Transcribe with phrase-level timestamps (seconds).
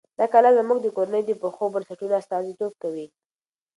[0.19, 3.07] دا کلا زموږ د کورنۍ د پخو بنسټونو استازیتوب کوي.